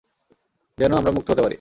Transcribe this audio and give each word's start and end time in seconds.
যেন 0.77 0.91
আমরা 0.93 1.11
মুক্ত 1.11 1.27
হতে 1.31 1.41
পারি। 1.41 1.49